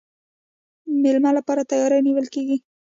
[0.85, 2.57] د میلمه لپاره تیاری نیول کیږي.